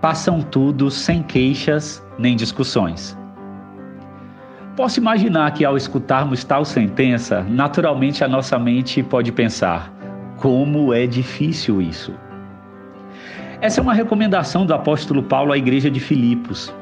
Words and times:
Passam 0.00 0.40
tudo 0.40 0.92
sem 0.92 1.24
queixas 1.24 2.00
nem 2.16 2.36
discussões. 2.36 3.18
Posso 4.76 5.00
imaginar 5.00 5.50
que 5.50 5.64
ao 5.64 5.76
escutarmos 5.76 6.44
tal 6.44 6.64
sentença, 6.64 7.42
naturalmente 7.42 8.22
a 8.22 8.28
nossa 8.28 8.56
mente 8.60 9.02
pode 9.02 9.32
pensar: 9.32 9.92
como 10.36 10.94
é 10.94 11.04
difícil 11.04 11.82
isso. 11.82 12.14
Essa 13.60 13.80
é 13.80 13.82
uma 13.82 13.92
recomendação 13.92 14.64
do 14.64 14.72
apóstolo 14.72 15.20
Paulo 15.20 15.52
à 15.52 15.58
igreja 15.58 15.90
de 15.90 15.98
Filipos. 15.98 16.72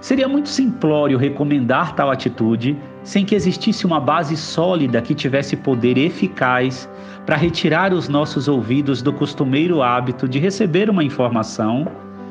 Seria 0.00 0.26
muito 0.26 0.48
simplório 0.48 1.16
recomendar 1.16 1.94
tal 1.94 2.10
atitude 2.10 2.76
sem 3.04 3.24
que 3.24 3.36
existisse 3.36 3.86
uma 3.86 4.00
base 4.00 4.36
sólida 4.36 5.00
que 5.00 5.14
tivesse 5.14 5.54
poder 5.54 5.96
eficaz 5.96 6.88
para 7.24 7.36
retirar 7.36 7.92
os 7.92 8.08
nossos 8.08 8.48
ouvidos 8.48 9.00
do 9.00 9.12
costumeiro 9.12 9.82
hábito 9.82 10.28
de 10.28 10.40
receber 10.40 10.90
uma 10.90 11.04
informação 11.04 11.86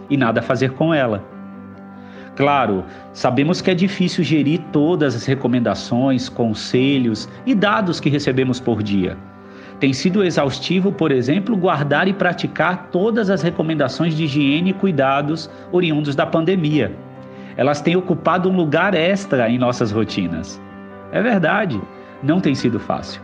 e 0.10 0.18
nada 0.18 0.42
fazer 0.42 0.72
com 0.72 0.94
ela. 0.94 1.24
Claro, 2.36 2.84
sabemos 3.14 3.62
que 3.62 3.70
é 3.70 3.76
difícil 3.76 4.24
gerir 4.24 4.60
todas 4.72 5.16
as 5.16 5.26
recomendações, 5.26 6.30
conselhos 6.30 7.30
e 7.46 7.54
dados 7.54 8.00
que 8.00 8.10
recebemos 8.10 8.60
por 8.60 8.82
dia. 8.82 9.16
Tem 9.80 9.94
sido 9.94 10.24
exaustivo, 10.24 10.92
por 10.92 11.12
exemplo, 11.12 11.56
guardar 11.56 12.08
e 12.08 12.14
praticar 12.14 12.88
todas 12.92 13.30
as 13.30 13.42
recomendações 13.42 14.16
de 14.16 14.24
higiene 14.24 14.72
e 14.72 14.74
cuidados 14.74 15.50
oriundos 15.72 16.16
da 16.16 16.26
pandemia. 16.26 16.96
Elas 17.56 17.82
têm 17.82 17.96
ocupado 17.96 18.50
um 18.50 18.56
lugar 18.56 18.96
extra 18.96 19.50
em 19.50 19.60
nossas 19.60 19.92
rotinas. 19.92 20.60
É 21.12 21.22
verdade, 21.22 21.80
não 22.24 22.40
tem 22.40 22.56
sido 22.56 22.80
fácil. 22.80 23.22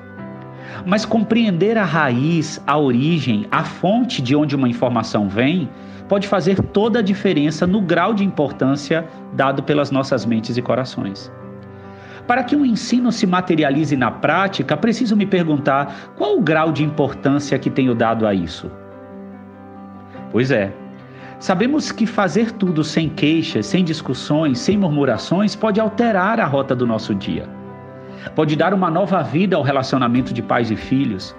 Mas 0.85 1.05
compreender 1.05 1.77
a 1.77 1.83
raiz, 1.83 2.61
a 2.65 2.77
origem, 2.77 3.45
a 3.51 3.63
fonte 3.63 4.21
de 4.21 4.35
onde 4.35 4.55
uma 4.55 4.69
informação 4.69 5.27
vem 5.27 5.69
pode 6.07 6.27
fazer 6.27 6.59
toda 6.59 6.99
a 6.99 7.03
diferença 7.03 7.67
no 7.67 7.81
grau 7.81 8.13
de 8.13 8.25
importância 8.25 9.07
dado 9.33 9.61
pelas 9.61 9.91
nossas 9.91 10.25
mentes 10.25 10.57
e 10.57 10.61
corações. 10.61 11.31
Para 12.27 12.43
que 12.43 12.55
um 12.55 12.65
ensino 12.65 13.11
se 13.11 13.25
materialize 13.25 13.95
na 13.95 14.11
prática, 14.11 14.75
preciso 14.75 15.15
me 15.15 15.25
perguntar 15.25 16.13
qual 16.15 16.37
o 16.37 16.41
grau 16.41 16.71
de 16.71 16.83
importância 16.83 17.57
que 17.57 17.69
tenho 17.69 17.95
dado 17.95 18.27
a 18.27 18.33
isso. 18.33 18.69
Pois 20.31 20.51
é, 20.51 20.71
sabemos 21.39 21.91
que 21.91 22.05
fazer 22.05 22.51
tudo 22.51 22.83
sem 22.83 23.09
queixas, 23.09 23.65
sem 23.65 23.83
discussões, 23.83 24.59
sem 24.59 24.77
murmurações 24.77 25.55
pode 25.55 25.79
alterar 25.79 26.39
a 26.39 26.45
rota 26.45 26.75
do 26.75 26.85
nosso 26.85 27.15
dia. 27.15 27.58
Pode 28.35 28.55
dar 28.55 28.73
uma 28.73 28.89
nova 28.89 29.21
vida 29.21 29.55
ao 29.55 29.61
relacionamento 29.61 30.33
de 30.33 30.41
pais 30.41 30.71
e 30.71 30.75
filhos, 30.75 31.35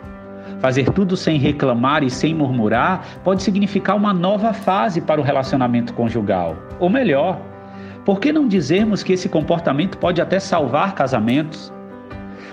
Fazer 0.61 0.91
tudo 0.91 1.17
sem 1.17 1.39
reclamar 1.39 2.05
e 2.05 2.11
sem 2.11 2.35
murmurar 2.35 3.03
pode 3.25 3.43
significar 3.43 3.97
uma 3.97 4.13
nova 4.13 4.53
fase 4.53 5.01
para 5.01 5.19
o 5.19 5.25
relacionamento 5.25 5.95
conjugal. 5.95 6.55
Ou 6.79 6.91
melhor, 6.91 7.41
por 8.05 8.21
que 8.21 8.31
não 8.31 8.47
dizermos 8.47 9.03
que 9.03 9.15
esse 9.15 9.27
comportamento 9.27 9.97
pode 9.97 10.21
até 10.21 10.39
salvar 10.39 10.95
casamentos? 10.95 11.73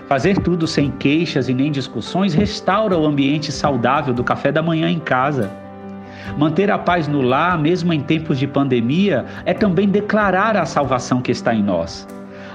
Fazer 0.07 0.37
tudo 0.37 0.65
sem 0.65 0.89
queixas 0.89 1.49
e 1.49 1.53
nem 1.53 1.69
discussões 1.69 2.33
restaura 2.33 2.97
o 2.97 3.05
ambiente 3.05 3.51
saudável 3.51 4.13
do 4.13 4.23
café 4.23 4.53
da 4.53 4.61
manhã 4.61 4.89
em 4.89 4.99
casa. 4.99 5.51
Manter 6.37 6.71
a 6.71 6.77
paz 6.77 7.09
no 7.09 7.21
lar, 7.21 7.57
mesmo 7.59 7.91
em 7.91 7.99
tempos 7.99 8.39
de 8.39 8.47
pandemia, 8.47 9.25
é 9.43 9.53
também 9.53 9.89
declarar 9.89 10.55
a 10.55 10.65
salvação 10.65 11.21
que 11.21 11.31
está 11.31 11.53
em 11.53 11.61
nós. 11.61 12.07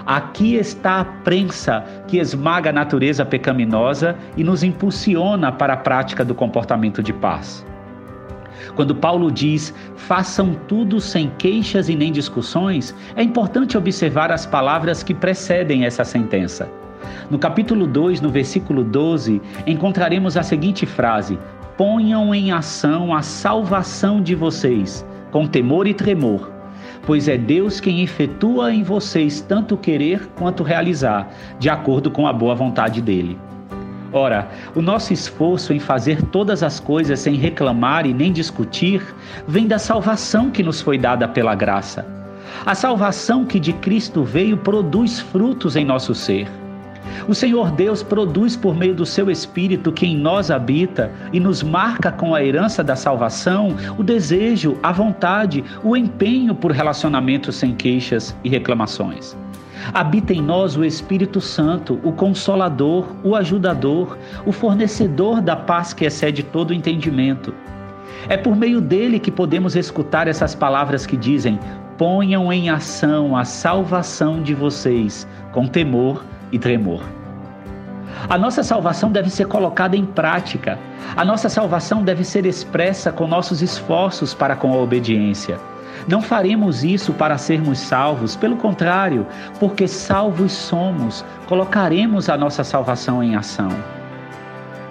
Aqui 0.06 0.56
está 0.56 1.00
a 1.00 1.04
prensa 1.04 1.84
que 2.08 2.18
esmaga 2.18 2.70
a 2.70 2.72
natureza 2.72 3.24
pecaminosa 3.24 4.16
e 4.36 4.42
nos 4.42 4.62
impulsiona 4.62 5.52
para 5.52 5.74
a 5.74 5.76
prática 5.76 6.24
do 6.24 6.34
comportamento 6.34 7.02
de 7.02 7.12
paz. 7.12 7.64
Quando 8.74 8.94
Paulo 8.94 9.30
diz: 9.30 9.74
façam 9.96 10.54
tudo 10.66 11.00
sem 11.00 11.30
queixas 11.38 11.88
e 11.88 11.94
nem 11.94 12.10
discussões, 12.10 12.94
é 13.14 13.22
importante 13.22 13.78
observar 13.78 14.32
as 14.32 14.44
palavras 14.44 15.02
que 15.02 15.14
precedem 15.14 15.84
essa 15.84 16.04
sentença. 16.04 16.68
No 17.30 17.38
capítulo 17.38 17.86
2, 17.86 18.20
no 18.20 18.30
versículo 18.30 18.82
12, 18.84 19.40
encontraremos 19.66 20.36
a 20.36 20.42
seguinte 20.42 20.84
frase: 20.84 21.38
Ponham 21.76 22.34
em 22.34 22.52
ação 22.52 23.14
a 23.14 23.22
salvação 23.22 24.20
de 24.20 24.34
vocês, 24.34 25.06
com 25.30 25.46
temor 25.46 25.86
e 25.86 25.94
tremor 25.94 26.61
pois 27.06 27.28
é 27.28 27.36
Deus 27.36 27.80
quem 27.80 28.02
efetua 28.02 28.72
em 28.72 28.82
vocês 28.82 29.40
tanto 29.40 29.76
querer 29.76 30.28
quanto 30.36 30.62
realizar, 30.62 31.28
de 31.58 31.68
acordo 31.68 32.10
com 32.10 32.26
a 32.26 32.32
boa 32.32 32.54
vontade 32.54 33.00
dele. 33.00 33.38
Ora, 34.12 34.48
o 34.74 34.82
nosso 34.82 35.12
esforço 35.12 35.72
em 35.72 35.78
fazer 35.78 36.20
todas 36.26 36.62
as 36.62 36.78
coisas 36.78 37.18
sem 37.18 37.34
reclamar 37.34 38.06
e 38.06 38.12
nem 38.12 38.30
discutir 38.30 39.02
vem 39.48 39.66
da 39.66 39.78
salvação 39.78 40.50
que 40.50 40.62
nos 40.62 40.82
foi 40.82 40.98
dada 40.98 41.26
pela 41.26 41.54
graça. 41.54 42.04
A 42.66 42.74
salvação 42.74 43.46
que 43.46 43.58
de 43.58 43.72
Cristo 43.72 44.22
veio 44.22 44.56
produz 44.58 45.18
frutos 45.18 45.76
em 45.76 45.84
nosso 45.84 46.14
ser. 46.14 46.46
O 47.28 47.34
Senhor 47.34 47.70
Deus 47.70 48.02
produz 48.02 48.56
por 48.56 48.74
meio 48.74 48.94
do 48.94 49.06
seu 49.06 49.30
Espírito 49.30 49.92
que 49.92 50.06
em 50.06 50.16
nós 50.16 50.50
habita 50.50 51.10
e 51.32 51.38
nos 51.38 51.62
marca 51.62 52.10
com 52.10 52.34
a 52.34 52.42
herança 52.42 52.82
da 52.82 52.96
salvação 52.96 53.76
o 53.96 54.02
desejo, 54.02 54.76
a 54.82 54.92
vontade, 54.92 55.64
o 55.82 55.96
empenho 55.96 56.54
por 56.54 56.72
relacionamentos 56.72 57.56
sem 57.56 57.74
queixas 57.74 58.36
e 58.42 58.48
reclamações. 58.48 59.36
Habita 59.92 60.32
em 60.32 60.40
nós 60.40 60.76
o 60.76 60.84
Espírito 60.84 61.40
Santo, 61.40 61.98
o 62.04 62.12
Consolador, 62.12 63.06
o 63.24 63.34
Ajudador, 63.34 64.16
o 64.46 64.52
fornecedor 64.52 65.40
da 65.40 65.56
paz 65.56 65.92
que 65.92 66.04
excede 66.04 66.42
todo 66.42 66.72
entendimento. 66.72 67.52
É 68.28 68.36
por 68.36 68.54
meio 68.54 68.80
dele 68.80 69.18
que 69.18 69.30
podemos 69.30 69.74
escutar 69.74 70.28
essas 70.28 70.54
palavras 70.54 71.04
que 71.04 71.16
dizem: 71.16 71.58
ponham 71.98 72.52
em 72.52 72.70
ação 72.70 73.36
a 73.36 73.44
salvação 73.44 74.42
de 74.42 74.54
vocês 74.54 75.26
com 75.50 75.66
temor 75.66 76.24
e 76.52 76.58
tremor. 76.58 77.02
A 78.28 78.38
nossa 78.38 78.62
salvação 78.62 79.10
deve 79.10 79.30
ser 79.30 79.46
colocada 79.46 79.96
em 79.96 80.04
prática. 80.04 80.78
A 81.16 81.24
nossa 81.24 81.48
salvação 81.48 82.04
deve 82.04 82.22
ser 82.22 82.46
expressa 82.46 83.10
com 83.10 83.26
nossos 83.26 83.62
esforços 83.62 84.32
para 84.32 84.54
com 84.54 84.72
a 84.72 84.76
obediência. 84.76 85.58
Não 86.06 86.20
faremos 86.20 86.84
isso 86.84 87.12
para 87.12 87.38
sermos 87.38 87.78
salvos, 87.78 88.36
pelo 88.36 88.56
contrário, 88.56 89.26
porque 89.58 89.86
salvos 89.86 90.52
somos, 90.52 91.24
colocaremos 91.46 92.28
a 92.28 92.36
nossa 92.36 92.64
salvação 92.64 93.22
em 93.22 93.36
ação. 93.36 93.70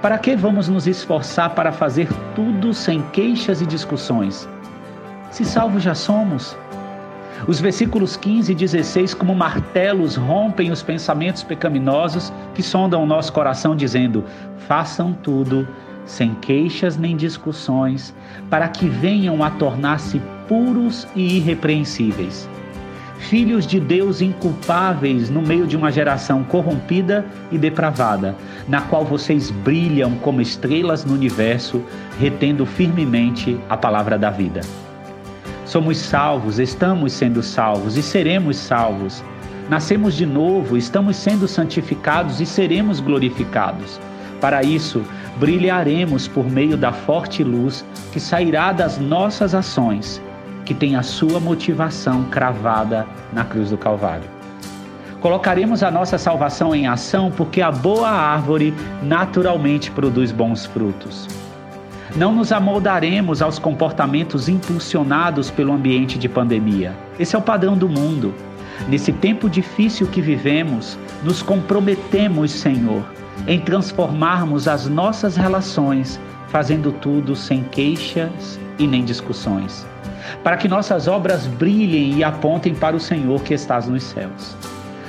Para 0.01 0.17
que 0.17 0.35
vamos 0.35 0.67
nos 0.67 0.87
esforçar 0.87 1.51
para 1.51 1.71
fazer 1.71 2.07
tudo 2.33 2.73
sem 2.73 3.01
queixas 3.11 3.61
e 3.61 3.65
discussões? 3.65 4.47
Se 5.29 5.45
salvos 5.45 5.83
já 5.83 5.93
somos, 5.93 6.57
os 7.47 7.59
versículos 7.59 8.15
15 8.15 8.51
e 8.51 8.55
16, 8.55 9.13
como 9.13 9.33
martelos, 9.33 10.15
rompem 10.15 10.71
os 10.71 10.83
pensamentos 10.83 11.43
pecaminosos 11.43 12.31
que 12.53 12.61
sondam 12.61 13.03
o 13.03 13.07
nosso 13.07 13.33
coração, 13.33 13.75
dizendo: 13.75 14.23
façam 14.67 15.13
tudo 15.13 15.67
sem 16.05 16.33
queixas 16.35 16.97
nem 16.97 17.15
discussões, 17.15 18.13
para 18.49 18.67
que 18.67 18.87
venham 18.87 19.43
a 19.43 19.49
tornar-se 19.49 20.21
puros 20.47 21.07
e 21.15 21.37
irrepreensíveis. 21.37 22.49
Filhos 23.19 23.67
de 23.67 23.79
Deus 23.79 24.19
inculpáveis 24.19 25.29
no 25.29 25.41
meio 25.41 25.67
de 25.67 25.77
uma 25.77 25.91
geração 25.91 26.43
corrompida 26.43 27.23
e 27.51 27.57
depravada, 27.57 28.35
na 28.67 28.81
qual 28.81 29.05
vocês 29.05 29.51
brilham 29.51 30.15
como 30.15 30.41
estrelas 30.41 31.05
no 31.05 31.13
universo, 31.13 31.83
retendo 32.19 32.65
firmemente 32.65 33.59
a 33.69 33.77
palavra 33.77 34.17
da 34.17 34.31
vida. 34.31 34.61
Somos 35.71 35.99
salvos, 35.99 36.59
estamos 36.59 37.13
sendo 37.13 37.41
salvos 37.41 37.95
e 37.95 38.03
seremos 38.03 38.57
salvos. 38.57 39.23
Nascemos 39.69 40.15
de 40.15 40.25
novo, 40.25 40.75
estamos 40.75 41.15
sendo 41.15 41.47
santificados 41.47 42.41
e 42.41 42.45
seremos 42.45 42.99
glorificados. 42.99 43.97
Para 44.41 44.63
isso, 44.63 45.01
brilharemos 45.39 46.27
por 46.27 46.43
meio 46.43 46.75
da 46.75 46.91
forte 46.91 47.41
luz 47.41 47.85
que 48.11 48.19
sairá 48.19 48.73
das 48.73 48.97
nossas 48.97 49.55
ações, 49.55 50.21
que 50.65 50.73
tem 50.73 50.97
a 50.97 51.03
sua 51.03 51.39
motivação 51.39 52.25
cravada 52.25 53.07
na 53.31 53.45
cruz 53.45 53.69
do 53.69 53.77
Calvário. 53.77 54.29
Colocaremos 55.21 55.83
a 55.83 55.89
nossa 55.89 56.17
salvação 56.17 56.75
em 56.75 56.85
ação 56.85 57.31
porque 57.31 57.61
a 57.61 57.71
boa 57.71 58.09
árvore 58.09 58.73
naturalmente 59.01 59.89
produz 59.89 60.33
bons 60.33 60.65
frutos. 60.65 61.29
Não 62.15 62.33
nos 62.35 62.51
amoldaremos 62.51 63.41
aos 63.41 63.57
comportamentos 63.57 64.49
impulsionados 64.49 65.49
pelo 65.49 65.71
ambiente 65.71 66.19
de 66.19 66.27
pandemia. 66.27 66.93
Esse 67.17 67.37
é 67.37 67.39
o 67.39 67.41
padrão 67.41 67.77
do 67.77 67.87
mundo. 67.87 68.33
Nesse 68.89 69.13
tempo 69.13 69.49
difícil 69.49 70.05
que 70.07 70.21
vivemos, 70.21 70.97
nos 71.23 71.41
comprometemos, 71.41 72.51
Senhor, 72.51 73.03
em 73.47 73.61
transformarmos 73.61 74.67
as 74.67 74.87
nossas 74.87 75.37
relações, 75.37 76.19
fazendo 76.49 76.91
tudo 76.91 77.33
sem 77.33 77.63
queixas 77.63 78.59
e 78.77 78.85
nem 78.85 79.05
discussões, 79.05 79.87
para 80.43 80.57
que 80.57 80.67
nossas 80.67 81.07
obras 81.07 81.47
brilhem 81.47 82.17
e 82.17 82.23
apontem 82.25 82.75
para 82.75 82.95
o 82.95 82.99
Senhor 82.99 83.41
que 83.41 83.53
estás 83.53 83.87
nos 83.87 84.03
céus. 84.03 84.57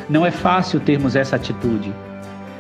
Não 0.08 0.25
é 0.25 0.31
fácil 0.31 0.78
termos 0.78 1.16
essa 1.16 1.34
atitude, 1.34 1.93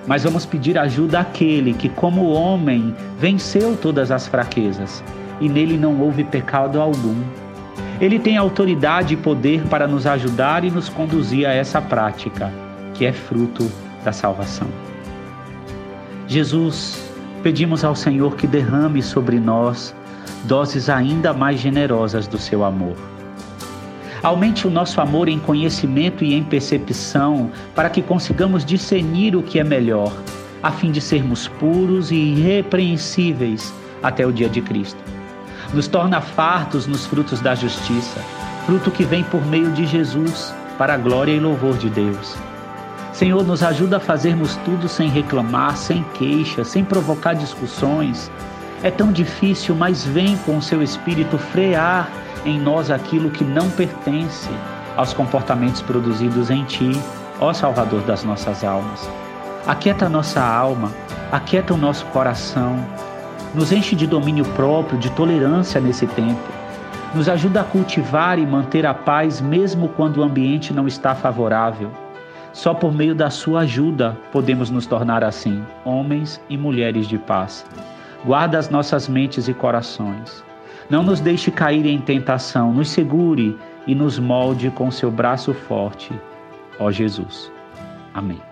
mas 0.06 0.24
vamos 0.24 0.44
pedir 0.44 0.78
ajuda 0.78 1.20
àquele 1.20 1.72
que, 1.72 1.88
como 1.88 2.30
homem, 2.30 2.94
venceu 3.18 3.76
todas 3.76 4.10
as 4.10 4.26
fraquezas 4.26 5.02
e 5.40 5.48
nele 5.48 5.76
não 5.76 6.00
houve 6.00 6.24
pecado 6.24 6.80
algum. 6.80 7.16
Ele 8.00 8.18
tem 8.18 8.36
autoridade 8.36 9.14
e 9.14 9.16
poder 9.16 9.62
para 9.68 9.86
nos 9.86 10.06
ajudar 10.06 10.64
e 10.64 10.70
nos 10.70 10.88
conduzir 10.88 11.46
a 11.46 11.52
essa 11.52 11.80
prática, 11.80 12.52
que 12.94 13.04
é 13.04 13.12
fruto 13.12 13.70
da 14.04 14.12
salvação. 14.12 14.68
Jesus, 16.26 17.10
pedimos 17.42 17.84
ao 17.84 17.94
Senhor 17.94 18.36
que 18.36 18.46
derrame 18.46 19.02
sobre 19.02 19.38
nós 19.38 19.94
doses 20.44 20.88
ainda 20.88 21.32
mais 21.32 21.60
generosas 21.60 22.26
do 22.26 22.38
seu 22.38 22.64
amor. 22.64 22.96
Aumente 24.22 24.68
o 24.68 24.70
nosso 24.70 25.00
amor 25.00 25.28
em 25.28 25.38
conhecimento 25.40 26.22
e 26.22 26.34
em 26.34 26.44
percepção, 26.44 27.50
para 27.74 27.90
que 27.90 28.00
consigamos 28.00 28.64
discernir 28.64 29.34
o 29.34 29.42
que 29.42 29.58
é 29.58 29.64
melhor, 29.64 30.12
a 30.62 30.70
fim 30.70 30.92
de 30.92 31.00
sermos 31.00 31.48
puros 31.48 32.12
e 32.12 32.14
irrepreensíveis 32.14 33.74
até 34.00 34.24
o 34.24 34.32
dia 34.32 34.48
de 34.48 34.60
Cristo. 34.60 35.02
Nos 35.74 35.88
torna 35.88 36.20
fartos 36.20 36.86
nos 36.86 37.04
frutos 37.04 37.40
da 37.40 37.56
justiça, 37.56 38.20
fruto 38.64 38.92
que 38.92 39.04
vem 39.04 39.24
por 39.24 39.44
meio 39.44 39.72
de 39.72 39.86
Jesus, 39.86 40.54
para 40.78 40.94
a 40.94 40.98
glória 40.98 41.32
e 41.32 41.40
louvor 41.40 41.76
de 41.76 41.90
Deus. 41.90 42.36
Senhor, 43.12 43.44
nos 43.44 43.62
ajuda 43.62 43.96
a 43.96 44.00
fazermos 44.00 44.56
tudo 44.64 44.88
sem 44.88 45.08
reclamar, 45.08 45.76
sem 45.76 46.02
queixa, 46.14 46.64
sem 46.64 46.84
provocar 46.84 47.34
discussões. 47.34 48.30
É 48.82 48.90
tão 48.90 49.12
difícil, 49.12 49.76
mas 49.76 50.04
vem 50.04 50.36
com 50.38 50.56
o 50.56 50.62
seu 50.62 50.82
espírito 50.82 51.38
frear 51.38 52.10
em 52.44 52.58
nós 52.58 52.90
aquilo 52.90 53.30
que 53.30 53.44
não 53.44 53.70
pertence 53.70 54.50
aos 54.96 55.12
comportamentos 55.12 55.80
produzidos 55.80 56.50
em 56.50 56.64
Ti, 56.64 56.90
ó 57.40 57.52
Salvador 57.52 58.02
das 58.02 58.24
nossas 58.24 58.64
almas. 58.64 59.08
Aquieta 59.66 60.06
a 60.06 60.08
nossa 60.08 60.42
alma, 60.42 60.90
aquieta 61.30 61.72
o 61.72 61.76
nosso 61.76 62.04
coração, 62.06 62.84
nos 63.54 63.70
enche 63.70 63.94
de 63.94 64.06
domínio 64.06 64.44
próprio, 64.46 64.98
de 64.98 65.10
tolerância 65.10 65.80
nesse 65.80 66.06
tempo. 66.08 66.40
Nos 67.14 67.28
ajuda 67.28 67.60
a 67.60 67.64
cultivar 67.64 68.38
e 68.38 68.46
manter 68.46 68.84
a 68.84 68.94
paz 68.94 69.40
mesmo 69.40 69.88
quando 69.90 70.16
o 70.16 70.22
ambiente 70.24 70.72
não 70.72 70.88
está 70.88 71.14
favorável. 71.14 71.90
Só 72.52 72.74
por 72.74 72.92
meio 72.92 73.14
da 73.14 73.30
sua 73.30 73.60
ajuda 73.60 74.18
podemos 74.32 74.70
nos 74.70 74.86
tornar 74.86 75.22
assim, 75.22 75.62
homens 75.84 76.40
e 76.48 76.56
mulheres 76.56 77.06
de 77.06 77.18
paz. 77.18 77.64
Guarda 78.24 78.58
as 78.58 78.70
nossas 78.70 79.08
mentes 79.08 79.48
e 79.48 79.54
corações. 79.54 80.44
Não 80.88 81.02
nos 81.02 81.20
deixe 81.20 81.50
cair 81.50 81.86
em 81.86 82.00
tentação, 82.00 82.72
nos 82.72 82.90
segure 82.90 83.58
e 83.86 83.94
nos 83.94 84.18
molde 84.18 84.70
com 84.70 84.90
seu 84.90 85.10
braço 85.10 85.52
forte, 85.52 86.12
ó 86.78 86.90
Jesus. 86.90 87.50
Amém. 88.14 88.51